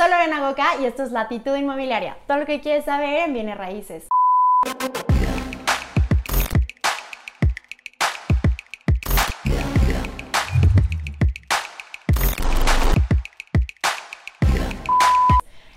[0.00, 2.16] Soy Lorena Goca y esto es Latitud Inmobiliaria.
[2.26, 4.08] Todo lo que quieres saber en bienes raíces.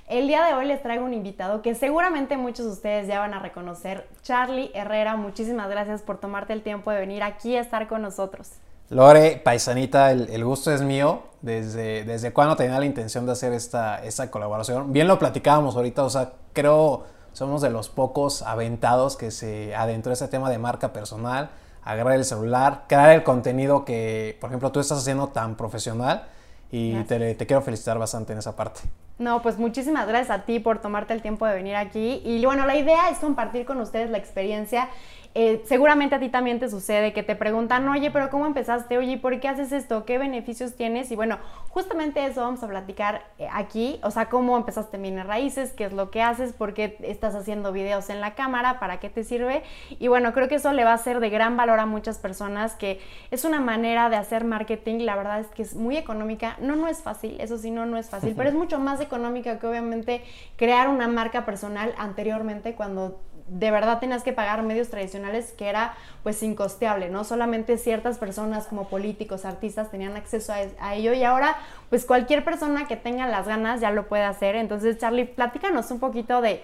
[0.08, 3.34] El día de hoy les traigo un invitado que seguramente muchos de ustedes ya van
[3.34, 5.18] a reconocer, Charlie Herrera.
[5.18, 8.54] Muchísimas gracias por tomarte el tiempo de venir aquí a estar con nosotros.
[8.94, 11.24] Lore, paisanita, el, gusto es mío.
[11.42, 14.94] Desde, desde cuando tenía la intención de hacer esta, esta colaboración.
[14.94, 20.14] Bien lo platicábamos ahorita, o sea, creo somos de los pocos aventados que se adentró
[20.14, 21.50] ese tema de marca personal,
[21.84, 26.28] agarrar el celular, crear el contenido que, por ejemplo, tú estás haciendo tan profesional
[26.72, 28.82] y te, te, quiero felicitar bastante en esa parte.
[29.20, 32.22] No, pues muchísimas gracias a ti por tomarte el tiempo de venir aquí.
[32.26, 34.90] Y bueno, la idea es compartir con ustedes la experiencia
[35.36, 39.00] eh, seguramente a ti también te sucede que te preguntan, oye, pero ¿cómo empezaste?
[39.00, 40.06] Oye, ¿por qué haces esto?
[40.06, 41.12] ¿Qué beneficios tienes?
[41.12, 45.26] Y bueno, justamente eso vamos a platicar eh, aquí, o sea, cómo empezaste en bienes
[45.26, 49.00] raíces, qué es lo que haces, por qué estás haciendo videos en la cámara, para
[49.00, 49.64] qué te sirve.
[49.98, 52.76] Y bueno, creo que eso le va a ser de gran valor a muchas personas,
[52.76, 53.00] que
[53.32, 56.88] es una manera de hacer marketing, la verdad es que es muy económica, no, no
[56.88, 60.22] es fácil, eso sí, no, no es fácil, pero es mucho más económica que obviamente
[60.58, 63.20] crear una marca personal anteriormente cuando
[63.54, 67.24] de verdad tenías que pagar medios tradicionales que era pues incosteable, ¿no?
[67.24, 71.56] Solamente ciertas personas como políticos, artistas tenían acceso a, ello y ahora
[71.90, 74.56] pues cualquier persona que tenga las ganas ya lo puede hacer.
[74.56, 76.62] Entonces Charlie, platícanos un poquito de,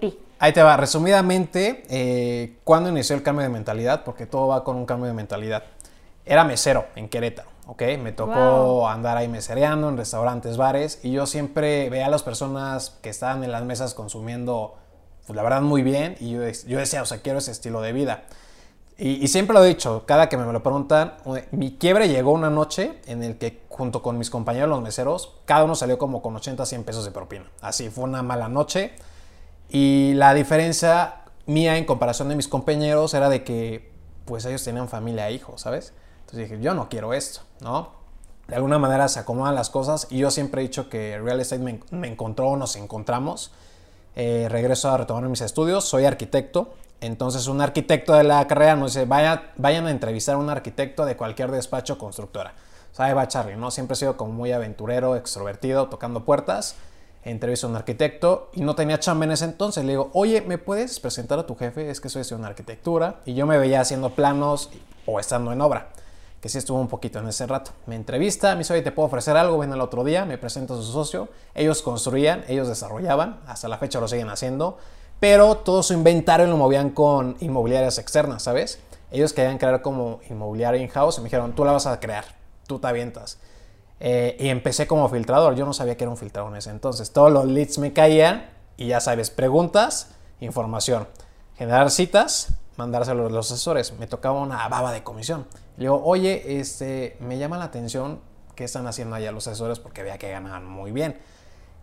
[0.00, 0.18] ti.
[0.38, 4.04] Ahí te va, resumidamente, eh, ¿cuándo inició el cambio de mentalidad?
[4.04, 5.64] Porque todo va con un cambio de mentalidad.
[6.24, 7.82] Era mesero en Querétaro, ¿ok?
[8.00, 12.98] Me tocó andar ahí mesereando en restaurantes, bares y yo siempre veía a las personas
[13.02, 14.76] que estaban en las mesas consumiendo
[15.28, 17.92] pues la verdad muy bien y yo, yo decía, o sea, quiero ese estilo de
[17.92, 18.24] vida.
[18.96, 21.18] Y, siempre lo he dicho, cada que me lo preguntan,
[21.50, 25.64] mi quiebre llegó una noche en el que junto con mis compañeros los meseros, cada
[25.64, 27.44] uno salió como con 80, 100 pesos de propina.
[27.60, 28.92] Así, fue una mala noche.
[29.68, 33.92] Y la diferencia mía en comparación de mis compañeros era de que
[34.24, 35.92] pues ellos tenían familia e hijos, ¿sabes?
[36.20, 37.90] Entonces dije, yo no quiero esto, ¿no?
[38.48, 41.62] De alguna manera se acomodan las cosas y yo siempre he dicho que Real Estate
[41.62, 43.52] me, me encontró, nos encontramos
[44.16, 48.94] eh, regreso a retomar mis estudios, soy arquitecto, entonces un arquitecto de la carrera nos
[48.94, 52.54] dice, Vaya, vayan a entrevistar a un arquitecto de cualquier despacho constructora.
[52.98, 53.70] O va Charlie, ¿no?
[53.70, 56.74] Siempre he sido como muy aventurero, extrovertido, tocando puertas.
[57.22, 59.84] Entrevisto a un arquitecto y no tenía chamba en ese entonces.
[59.84, 61.90] Le digo, oye, ¿me puedes presentar a tu jefe?
[61.90, 63.20] Es que soy de una arquitectura.
[63.24, 64.70] Y yo me veía haciendo planos
[65.06, 65.88] o estando en obra
[66.40, 67.72] que sí estuvo un poquito en ese rato.
[67.86, 70.74] Me entrevista, me dice, oye, te puedo ofrecer algo, ven el otro día, me presento
[70.74, 74.78] a su socio, ellos construían, ellos desarrollaban, hasta la fecha lo siguen haciendo,
[75.20, 78.78] pero todo su inventario lo movían con inmobiliarias externas, ¿sabes?
[79.10, 82.24] Ellos querían crear como inmobiliaria in-house y me dijeron, tú la vas a crear,
[82.66, 83.38] tú te avientas.
[84.00, 87.10] Eh, y empecé como filtrador, yo no sabía que era un filtrador en ese entonces.
[87.12, 90.10] Todos los leads me caían y ya sabes, preguntas,
[90.40, 91.08] información,
[91.56, 93.92] generar citas, mandárselo a los asesores.
[93.98, 95.46] Me tocaba una baba de comisión.
[95.78, 98.20] Le digo, oye, este, me llama la atención
[98.56, 101.16] qué están haciendo allá los asesores porque veía que ganaban muy bien.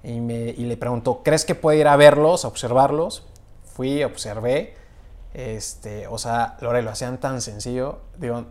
[0.03, 3.25] Y, me, y le pregunto, ¿crees que puedo ir a verlos, a observarlos?
[3.63, 4.75] Fui, observé.
[5.33, 8.01] Este, o sea, Lore, lo hacían tan sencillo.
[8.17, 8.47] Digo,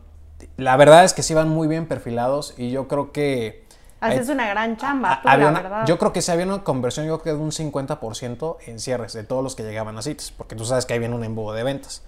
[0.57, 3.65] la verdad es que sí iban muy bien perfilados y yo creo que...
[4.01, 5.87] Haces una gran chamba, tú, la verdad.
[5.87, 9.13] Yo creo que sí había una conversión, yo creo que de un 50% en cierres
[9.13, 11.53] de todos los que llegaban a citas, porque tú sabes que ahí viene un embudo
[11.53, 12.03] de ventas.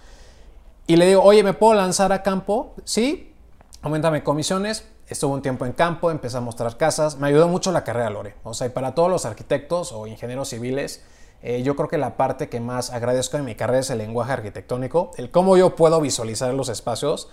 [0.88, 2.74] Y le digo, oye, ¿me puedo lanzar a campo?
[2.84, 3.34] Sí,
[3.82, 4.86] aumentame comisiones.
[5.08, 7.18] Estuve un tiempo en campo, empecé a mostrar casas.
[7.18, 8.34] Me ayudó mucho la carrera Lore.
[8.44, 11.02] O sea, y para todos los arquitectos o ingenieros civiles,
[11.42, 14.32] eh, yo creo que la parte que más agradezco en mi carrera es el lenguaje
[14.32, 17.28] arquitectónico, el cómo yo puedo visualizar los espacios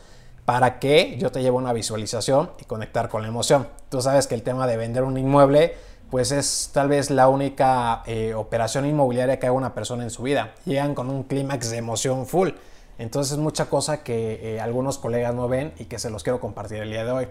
[0.45, 3.67] para que yo te lleve una visualización y conectar con la emoción.
[3.89, 5.75] Tú sabes que el tema de vender un inmueble,
[6.09, 10.23] pues es tal vez la única eh, operación inmobiliaria que haga una persona en su
[10.23, 10.55] vida.
[10.65, 12.49] Llegan con un clímax de emoción full.
[12.97, 16.77] Entonces, mucha cosa que eh, algunos colegas no ven y que se los quiero compartir
[16.77, 17.27] el día de hoy.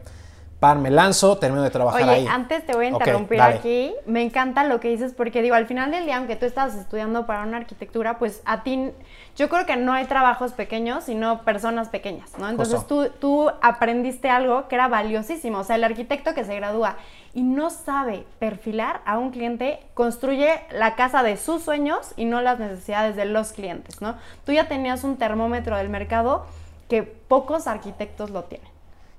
[0.63, 2.27] Pan, me lanzo, termino de trabajar Oye, ahí.
[2.29, 3.93] antes te voy a interrumpir aquí.
[4.07, 7.27] Me encanta lo que dices porque digo, al final del día, aunque tú estás estudiando
[7.27, 8.93] para una arquitectura, pues a ti,
[9.35, 12.49] yo creo que no hay trabajos pequeños, sino personas pequeñas, ¿no?
[12.49, 15.59] Entonces tú, tú aprendiste algo que era valiosísimo.
[15.59, 16.95] O sea, el arquitecto que se gradúa
[17.35, 22.41] y no sabe perfilar a un cliente, construye la casa de sus sueños y no
[22.41, 24.15] las necesidades de los clientes, ¿no?
[24.47, 26.47] Tú ya tenías un termómetro del mercado
[26.89, 28.72] que pocos arquitectos lo tienen.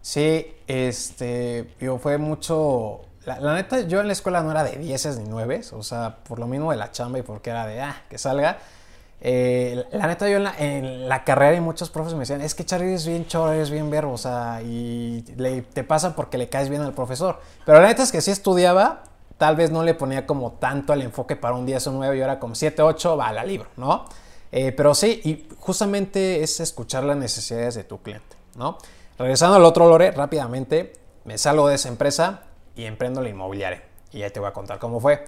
[0.03, 3.01] Sí, este, yo fue mucho...
[3.25, 6.39] La, neta, yo en la escuela no era de 10 ni 9, o sea, por
[6.39, 8.57] lo mismo de la chamba y porque era de, ah, que salga.
[9.21, 12.94] Eh, la neta, yo en la, carrera y muchos profes me decían, es que Charlie
[12.94, 15.21] es bien choro, es bien verbo, o sea, y
[15.73, 17.39] te pasa porque le caes bien al profesor.
[17.65, 19.03] Pero la neta es que sí estudiaba,
[19.38, 22.21] tal vez no le ponía como tanto el enfoque para un 10 o 9 y
[22.21, 24.03] ahora como 7, 8, va la libro, ¿no?
[24.51, 28.77] Eh, pero sí, y justamente es escuchar las necesidades de tu cliente, ¿no?
[29.18, 30.94] Regresando al otro lore, rápidamente,
[31.24, 32.42] me salgo de esa empresa
[32.75, 33.83] y emprendo la inmobiliaria.
[34.12, 35.25] Y ahí te voy a contar cómo fue.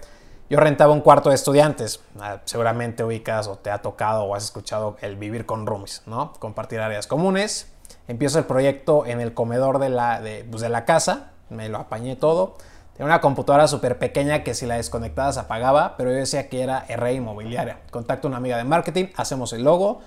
[0.50, 2.02] Yo rentaba un cuarto de estudiantes.
[2.20, 6.34] Ah, seguramente ubicas o te ha tocado o has escuchado el vivir con roomies, ¿no?
[6.40, 7.72] Compartir áreas comunes.
[8.08, 11.32] Empiezo el proyecto en el comedor de la, de, pues, de la casa.
[11.50, 12.58] Me lo apañé todo.
[12.94, 16.64] Tenía una computadora súper pequeña que si la desconectaba se apagaba, pero yo decía que
[16.64, 17.82] era R Inmobiliaria.
[17.92, 20.02] Contacto a una amiga de marketing, hacemos el logo,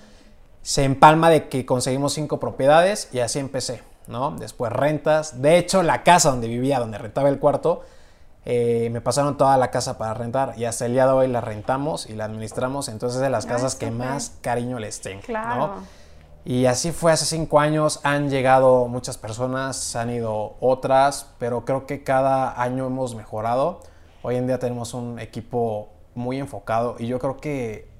[0.61, 4.31] se empalma de que conseguimos cinco propiedades y así empecé, ¿no?
[4.31, 5.41] Después rentas.
[5.41, 7.83] De hecho, la casa donde vivía, donde rentaba el cuarto,
[8.45, 11.41] eh, me pasaron toda la casa para rentar y hasta el día de hoy la
[11.41, 12.89] rentamos y la administramos.
[12.89, 15.83] Entonces es de las casas que más cariño les tengo, Claro.
[16.45, 21.85] Y así fue hace cinco años, han llegado muchas personas, han ido otras, pero creo
[21.85, 23.81] que cada año hemos mejorado.
[24.21, 27.91] Hoy en día tenemos un equipo muy enfocado y yo creo que,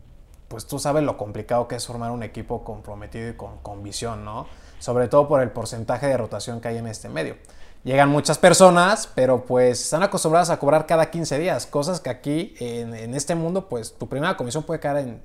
[0.50, 4.26] pues tú sabes lo complicado que es formar un equipo comprometido y con, con visión,
[4.26, 4.46] ¿no?
[4.80, 7.38] Sobre todo por el porcentaje de rotación que hay en este medio.
[7.86, 12.54] Llegan muchas personas, pero pues están acostumbradas a cobrar cada 15 días, cosas que aquí
[12.60, 15.22] en, en este mundo, pues tu primera comisión puede caer en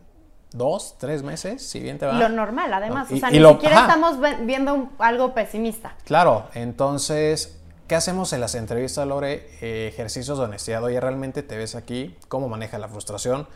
[0.53, 2.12] dos, tres meses, si bien te va.
[2.12, 3.11] Lo normal, además.
[3.11, 3.87] Y- o sea, y ni lo- siquiera ajá.
[3.94, 5.97] estamos viendo un- algo pesimista.
[6.05, 9.49] Claro, entonces, ¿qué hacemos en las entrevistas, Lore?
[9.61, 10.82] Eh, ejercicios de honestidad.
[10.85, 12.17] Oye, ¿realmente te ves aquí?
[12.29, 13.49] ¿Cómo manejas la frustración?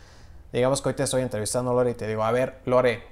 [0.52, 3.02] Digamos que hoy te estoy entrevistando, Lore, y te digo, a ver, Lore,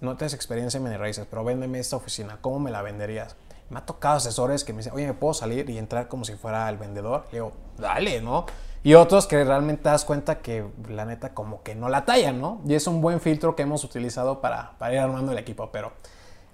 [0.00, 3.34] no tienes experiencia en bienes raíces, pero véndeme esta oficina, ¿cómo me la venderías?
[3.70, 6.34] Me ha tocado asesores que me dicen, oye, ¿me puedo salir y entrar como si
[6.34, 7.24] fuera el vendedor?
[7.32, 8.44] Le digo, dale, ¿no?
[8.84, 12.40] Y otros que realmente te das cuenta que la neta como que no la tallan,
[12.40, 12.60] ¿no?
[12.66, 15.92] Y es un buen filtro que hemos utilizado para, para ir armando el equipo, pero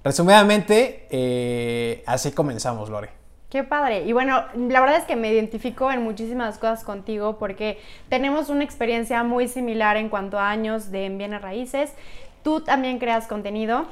[0.04, 3.10] resumidamente, eh, así comenzamos, Lore.
[3.50, 4.04] Qué padre.
[4.04, 7.78] Y bueno, la verdad es que me identifico en muchísimas cosas contigo porque
[8.10, 11.94] tenemos una experiencia muy similar en cuanto a años de en bienes raíces.
[12.42, 13.86] Tú también creas contenido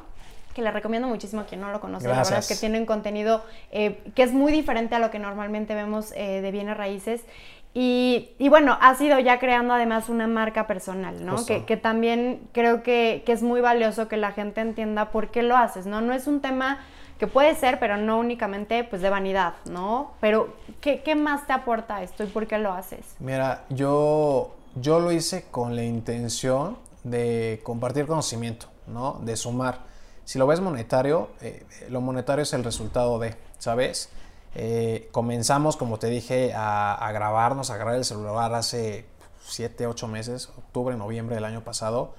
[0.54, 2.04] que le recomiendo muchísimo a quien no lo conoce.
[2.04, 2.58] La verdad es Gracias.
[2.58, 6.40] que tiene un contenido eh, que es muy diferente a lo que normalmente vemos eh,
[6.42, 7.22] de bienes raíces.
[7.72, 11.44] Y, y bueno, has ido ya creando además una marca personal, ¿no?
[11.44, 15.42] Que, que también creo que, que es muy valioso que la gente entienda por qué
[15.42, 16.00] lo haces, ¿no?
[16.00, 16.78] No es un tema
[17.18, 20.12] que puede ser, pero no únicamente pues de vanidad, ¿no?
[20.20, 23.16] Pero ¿qué, qué más te aporta esto y por qué lo haces?
[23.18, 29.20] Mira, yo, yo lo hice con la intención de compartir conocimiento, ¿no?
[29.22, 29.80] De sumar.
[30.24, 34.10] Si lo ves monetario, eh, lo monetario es el resultado de, ¿sabes?
[34.54, 39.06] Eh, comenzamos, como te dije, a, a grabarnos, a agarrar el celular hace
[39.44, 42.14] 7, 8 meses, octubre, noviembre del año pasado.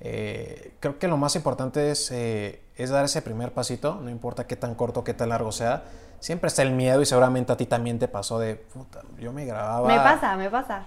[0.00, 4.46] Eh, creo que lo más importante es, eh, es dar ese primer pasito, no importa
[4.46, 5.82] qué tan corto, qué tan largo sea.
[6.20, 9.44] Siempre está el miedo y seguramente a ti también te pasó de, puta, yo me
[9.44, 9.86] grababa.
[9.86, 10.82] Me pasa, me pasa.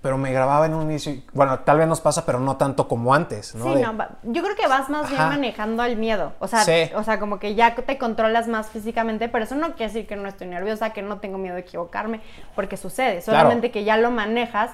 [0.00, 1.12] Pero me grababa en un inicio.
[1.34, 3.64] Bueno, tal vez nos pasa, pero no tanto como antes, ¿no?
[3.64, 6.32] Sí, De- no, va- yo creo que vas más bien manejando el miedo.
[6.38, 6.90] O sea, Sí.
[6.94, 10.16] o sea, como que ya te controlas más físicamente, pero eso no quiere decir que
[10.16, 12.22] no estoy nerviosa, que no tengo miedo de equivocarme,
[12.54, 13.20] porque sucede.
[13.20, 14.70] Solamente que ya lo manejas,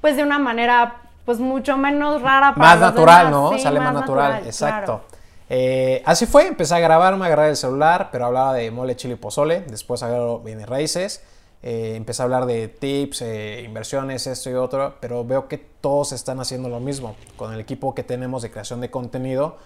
[0.00, 3.30] pues de una manera, pues mucho menos rara para más los natural, demás.
[3.32, 3.52] ¿no?
[3.52, 4.84] Sí, Sale más, natural, exacto.
[5.08, 5.22] claro.
[5.54, 9.14] Eh, así fue, empecé a grabarme, a agarrar el celular, pero hablaba de mole, chile
[9.14, 9.60] y pozole.
[9.68, 11.22] Después agarro bienes raíces.
[11.62, 16.12] eh, empecé a hablar de tips, eh, inversiones, esto y otro, pero veo que todos
[16.12, 17.14] están haciendo lo mismo.
[17.36, 19.58] Con el equipo que tenemos de creación de contenido,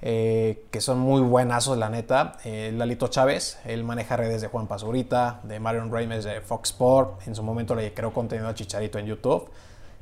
[0.00, 2.36] que son muy buenazos, la neta.
[2.44, 7.26] Lalito Chávez, él maneja redes de Juan Pazurita, de Marion Rames de Fox Sport.
[7.26, 9.48] En su momento le creó contenido a Chicharito en YouTube.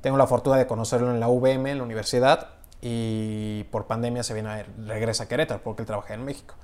[0.03, 2.49] Tengo la fortuna de conocerlo en la UVM, en la universidad,
[2.81, 6.57] y por pandemia se viene a regresa a Querétaro porque él trabaja en México.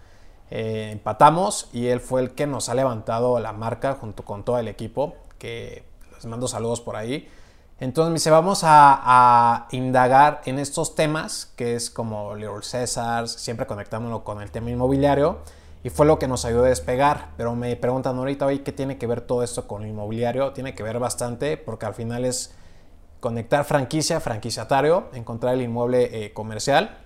[0.51, 4.59] Eh, empatamos y él fue el que nos ha levantado la marca junto con todo
[4.59, 7.29] el equipo, que les mando saludos por ahí.
[7.79, 13.29] Entonces me dice, vamos a, a indagar en estos temas, que es como Little César,
[13.29, 15.39] siempre conectándolo con el tema inmobiliario,
[15.85, 17.29] y fue lo que nos ayudó a despegar.
[17.37, 20.53] Pero me preguntan ahorita, oye, ¿qué tiene que ver todo esto con el inmobiliario?
[20.55, 22.53] Tiene que ver bastante, porque al final es
[23.21, 26.99] conectar franquicia, franquiciatario, encontrar el inmueble eh, comercial,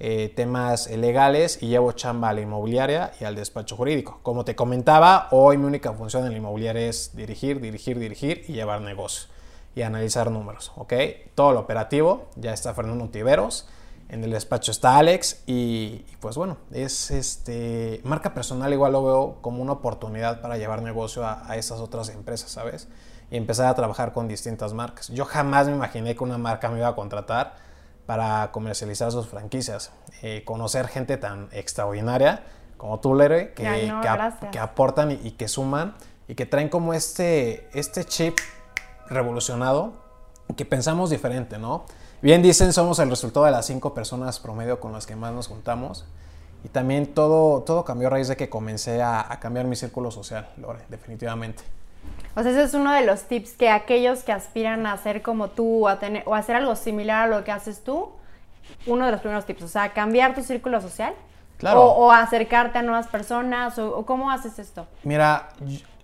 [0.00, 4.20] eh, temas eh, legales y llevo chamba a la inmobiliaria y al despacho jurídico.
[4.22, 8.52] Como te comentaba, hoy mi única función en la inmobiliaria es dirigir, dirigir, dirigir y
[8.52, 9.28] llevar negocio
[9.74, 10.94] y analizar números, ¿ok?
[11.34, 13.68] Todo lo operativo, ya está Fernando Tiveros,
[14.08, 19.04] en el despacho está Alex y, y pues bueno, es este, marca personal igual lo
[19.04, 22.88] veo como una oportunidad para llevar negocio a, a estas otras empresas, ¿sabes?
[23.30, 25.08] Y empezar a trabajar con distintas marcas.
[25.08, 27.56] Yo jamás me imaginé que una marca me iba a contratar
[28.06, 29.92] para comercializar sus franquicias.
[30.22, 32.42] Eh, conocer gente tan extraordinaria
[32.78, 35.94] como tú, Lere, que, no, que, que aportan y, y que suman
[36.26, 38.38] y que traen como este, este chip
[39.08, 39.92] revolucionado,
[40.56, 41.84] que pensamos diferente, ¿no?
[42.20, 45.46] Bien dicen, somos el resultado de las cinco personas promedio con las que más nos
[45.46, 46.04] juntamos.
[46.64, 50.10] Y también todo, todo cambió a raíz de que comencé a, a cambiar mi círculo
[50.10, 51.62] social, Lore, definitivamente.
[52.34, 55.48] O sea, ese es uno de los tips que aquellos que aspiran a ser como
[55.48, 58.10] tú o a, tener, o a hacer algo similar a lo que haces tú,
[58.86, 61.14] uno de los primeros tips, o sea, cambiar tu círculo social.
[61.56, 61.82] Claro.
[61.82, 64.86] O, acercarte a nuevas personas, o, cómo haces esto.
[65.02, 65.48] Mira,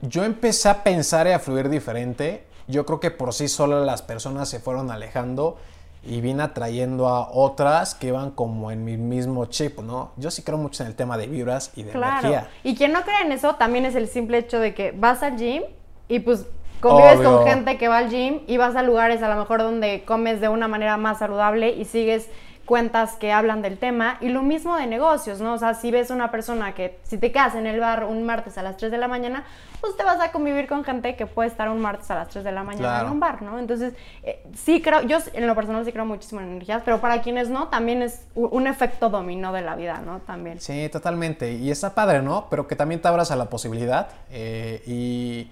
[0.01, 2.45] yo empecé a pensar y a fluir diferente.
[2.67, 5.57] Yo creo que por sí solo las personas se fueron alejando
[6.07, 10.13] y vine atrayendo a otras que iban como en mi mismo chip, ¿no?
[10.17, 12.29] Yo sí creo mucho en el tema de vibras y de claro.
[12.29, 12.51] energía.
[12.63, 15.37] Y quien no cree en eso también es el simple hecho de que vas al
[15.37, 15.63] gym
[16.09, 16.47] y pues
[16.81, 20.05] convives con gente que va al gym y vas a lugares a lo mejor donde
[20.05, 22.29] comes de una manera más saludable y sigues
[22.65, 25.55] cuentas que hablan del tema y lo mismo de negocios, ¿no?
[25.55, 28.57] O sea, si ves una persona que si te quedas en el bar un martes
[28.59, 29.45] a las 3 de la mañana,
[29.81, 32.45] pues te vas a convivir con gente que puede estar un martes a las 3
[32.45, 33.59] de la mañana en un bar, ¿no?
[33.59, 33.93] Entonces,
[34.23, 37.51] eh, sí creo, yo en lo personal sí creo muchísimo en energías, pero para quienes
[37.51, 40.21] no, también es un efecto dominó de la vida, ¿no?
[40.21, 40.61] También.
[40.61, 41.53] Sí, totalmente.
[41.53, 42.47] Y está padre, ¿no?
[42.49, 45.51] Pero que también te abras a la posibilidad eh, y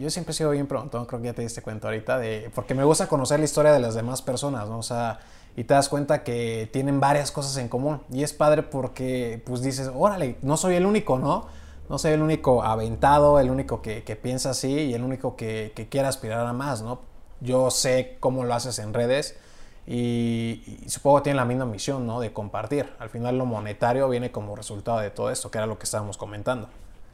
[0.00, 2.74] yo siempre he sido bien pronto, creo que ya te diste cuenta ahorita, de, porque
[2.74, 4.78] me gusta conocer la historia de las demás personas, ¿no?
[4.78, 5.18] O sea,
[5.58, 8.00] y te das cuenta que tienen varias cosas en común.
[8.12, 11.46] Y es padre porque, pues dices, órale, no soy el único, ¿no?
[11.88, 15.88] No soy el único aventado, el único que, piensa así y el único que, que,
[15.88, 17.00] quiere aspirar a más, ¿no?
[17.40, 19.36] Yo sé cómo lo haces en redes
[19.84, 22.20] y, y, supongo que tienen la misma misión, ¿no?
[22.20, 22.92] De compartir.
[23.00, 26.16] Al final lo monetario viene como resultado de todo esto, que era lo que estábamos
[26.16, 26.68] comentando.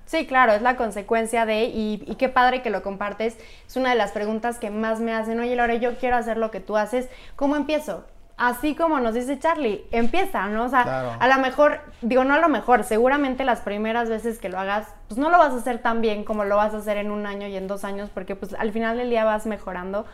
[0.05, 3.39] Sí, claro, es la consecuencia de, y, qué padre que lo compartes.
[3.67, 6.51] Es una de las preguntas que más me hacen, oye Lore, yo quiero hacer lo
[6.51, 8.05] que tú haces, ¿cómo empiezo?
[8.37, 10.65] Así como nos dice Charlie, empieza, ¿no?
[10.65, 14.49] O sea, a lo mejor, digo, no a lo mejor, seguramente las primeras veces que
[14.49, 16.97] lo hagas, pues no lo vas a hacer tan bien como lo vas a hacer
[16.97, 20.05] en un año y en dos años, porque pues al final del día vas mejorando.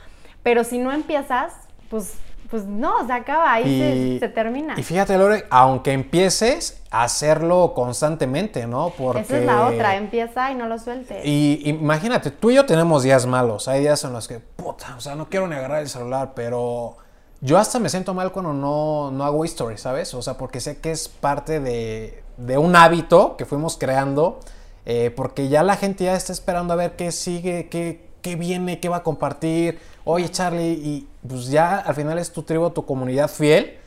[0.42, 1.54] Pero si no empiezas,
[1.88, 2.18] pues
[2.50, 4.74] pues no, se acaba, ahí se, termina.
[4.76, 8.92] Y fíjate, Lore, aunque empieces a hacerlo constantemente, ¿no?
[8.98, 9.20] Porque...
[9.20, 11.24] Esa es la otra, empieza y no lo sueltes.
[11.24, 15.00] Y imagínate, tú y yo tenemos días malos, hay días en los que, puta, o
[15.00, 16.96] sea, no quiero ni agarrar el celular, pero
[17.40, 20.12] yo hasta me siento mal cuando no, no hago history, ¿sabes?
[20.14, 24.40] O sea, porque sé que es parte de, de un hábito que fuimos creando,
[24.87, 28.80] eh, porque ya la gente ya está esperando a ver qué sigue, qué, qué viene,
[28.80, 29.78] qué va a compartir.
[30.04, 33.78] Oye, Charlie, y pues ya al final es tu tribu, tu comunidad fiel,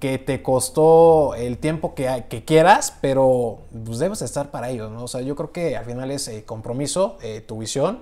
[0.00, 5.04] que te costó el tiempo que, que quieras, pero pues debes estar para ellos, ¿no?
[5.04, 8.00] O sea, yo creo que al final es eh, compromiso, eh, tu visión,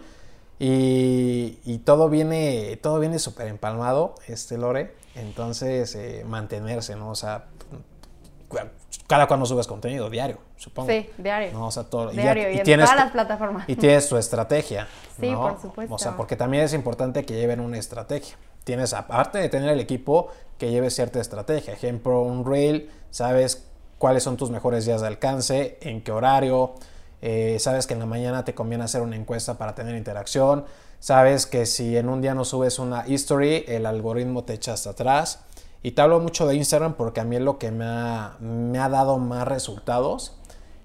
[0.59, 4.95] y, y, todo viene todo viene súper empalmado, este Lore.
[5.15, 7.11] Entonces, eh, mantenerse, ¿no?
[7.11, 7.47] O sea,
[9.07, 10.91] cada cuando subes contenido, diario, supongo.
[10.91, 11.53] Sí, diario.
[11.53, 11.67] ¿no?
[11.67, 12.11] O sea, todo.
[12.11, 13.69] Diario, y, en todas las plataformas.
[13.69, 14.89] Y tienes tu estrategia.
[15.21, 15.95] Sí, por supuesto.
[15.95, 18.37] O sea, porque también es importante que lleven una estrategia.
[18.65, 21.73] Tienes, aparte de tener el equipo, que lleve cierta estrategia.
[21.73, 26.75] Ejemplo, un rail, sabes cuáles son tus mejores días de alcance, en qué horario,
[27.23, 30.65] eh, sabes que en la mañana te conviene hacer una encuesta para tener interacción,
[31.01, 34.91] sabes que si en un día no subes una history, el algoritmo te echa hasta
[34.91, 35.41] atrás.
[35.83, 38.79] Y te hablo mucho de Instagram porque a mí es lo que me ha, me
[38.79, 40.37] ha dado más resultados.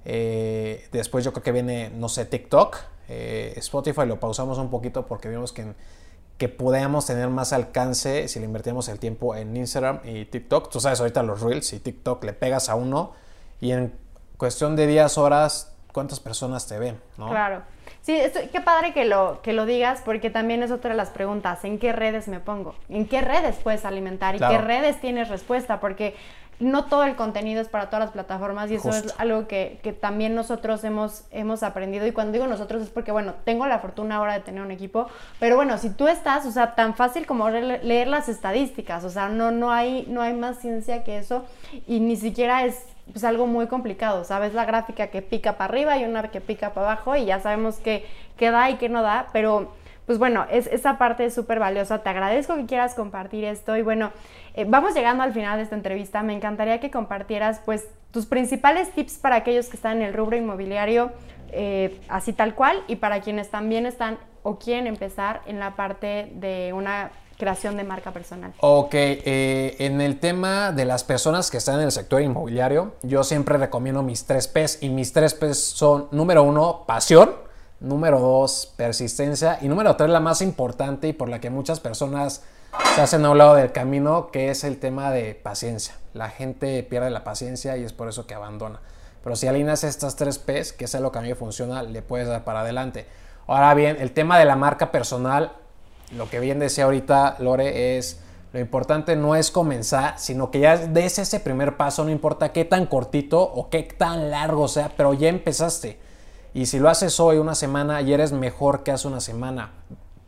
[0.05, 2.77] Eh, después yo creo que viene, no sé, TikTok.
[3.09, 5.73] Eh, Spotify lo pausamos un poquito porque vimos que,
[6.37, 10.69] que podíamos tener más alcance si le invertíamos el tiempo en Instagram y TikTok.
[10.69, 13.13] Tú sabes, ahorita los Reels y TikTok le pegas a uno
[13.59, 13.93] y en
[14.37, 16.99] cuestión de días, horas, ¿cuántas personas te ven?
[17.17, 17.29] ¿no?
[17.29, 17.61] Claro.
[18.01, 18.19] Sí,
[18.51, 21.77] qué padre que lo, que lo digas porque también es otra de las preguntas, ¿en
[21.77, 22.73] qué redes me pongo?
[22.89, 24.35] ¿En qué redes puedes alimentar?
[24.35, 25.79] ¿Y qué redes tienes respuesta?
[25.79, 26.15] Porque
[26.61, 29.93] no todo el contenido es para todas las plataformas y eso es algo que, que,
[29.93, 34.17] también nosotros hemos, hemos aprendido y cuando digo nosotros es porque, bueno, tengo la fortuna
[34.17, 35.07] ahora de tener un equipo,
[35.39, 39.27] pero bueno, si tú estás, o sea, tan fácil como leer las estadísticas, o sea,
[39.27, 41.45] no, no, hay, no hay más ciencia que eso
[41.87, 44.53] y ni siquiera es pues algo muy complicado, ¿sabes?
[44.53, 47.77] La gráfica que pica para arriba y una que pica para abajo y ya sabemos
[47.77, 48.05] qué,
[48.39, 49.73] da y qué no da, pero
[50.05, 52.03] pues bueno, es, esa parte es súper valiosa.
[52.03, 54.11] Te agradezco que quieras compartir esto y bueno,
[54.55, 56.23] eh, vamos llegando al final de esta entrevista.
[56.23, 60.35] Me encantaría que compartieras pues tus principales tips para aquellos que están en el rubro
[60.35, 61.11] inmobiliario,
[61.51, 66.31] eh, así tal cual, y para quienes también están o quieren empezar en la parte
[66.35, 68.53] de una creación de marca personal.
[68.59, 73.23] Ok, eh, en el tema de las personas que están en el sector inmobiliario, yo
[73.23, 77.31] siempre recomiendo mis tres P's y mis tres P's son, número uno, pasión,
[77.79, 82.43] número dos, persistencia y número tres, la más importante y por la que muchas personas
[82.93, 85.95] se hacen a un lado del camino, que es el tema de paciencia.
[86.13, 88.81] La gente pierde la paciencia y es por eso que abandona.
[89.23, 92.27] Pero si alineas estas tres P's, que es lo que a mí funciona, le puedes
[92.27, 93.07] dar para adelante.
[93.47, 95.53] Ahora bien, el tema de la marca personal
[96.15, 98.19] lo que bien decía ahorita Lore es,
[98.53, 102.65] lo importante no es comenzar, sino que ya des ese primer paso, no importa qué
[102.65, 105.97] tan cortito o qué tan largo sea, pero ya empezaste.
[106.53, 109.71] Y si lo haces hoy, una semana, y eres mejor que hace una semana.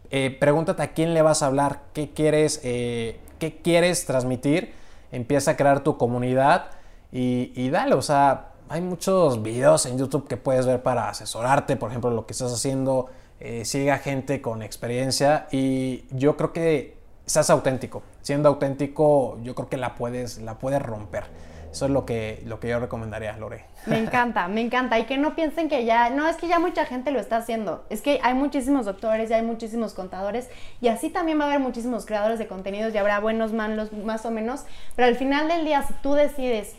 [0.10, 4.74] Eh, pregúntate a quién le vas a hablar, qué quieres, eh, qué quieres transmitir.
[5.12, 6.68] Empieza a crear tu comunidad
[7.12, 11.75] y, y dale, o sea, hay muchos videos en YouTube que puedes ver para asesorarte,
[11.75, 13.10] por ejemplo, lo que estás haciendo.
[13.40, 18.04] Eh, siga gente con experiencia y yo creo que seas auténtico.
[18.22, 21.25] Siendo auténtico, yo creo que la puedes, la puedes romper.
[21.74, 23.66] Eso es lo que, lo que yo recomendaría, Lore.
[23.88, 25.00] Me encanta, me encanta.
[25.00, 27.84] Y que no piensen que ya, no, es que ya mucha gente lo está haciendo.
[27.90, 30.50] Es que hay muchísimos doctores y hay muchísimos contadores.
[30.82, 34.24] Y así también va a haber muchísimos creadores de contenidos y habrá buenos, malos, más
[34.28, 34.66] o menos.
[34.96, 36.75] Pero al final del día, si tú decides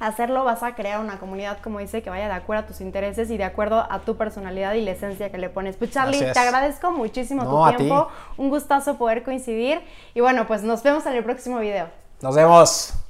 [0.00, 3.30] hacerlo, vas a crear una comunidad, como dice, que vaya de acuerdo a tus intereses
[3.30, 5.76] y de acuerdo a tu personalidad y la esencia que le pones.
[5.76, 8.08] Pues Charlie, te agradezco muchísimo tu tiempo.
[8.36, 9.80] Un gustazo poder coincidir.
[10.14, 11.88] Y bueno, pues nos vemos en el próximo video.
[12.20, 13.07] Nos vemos.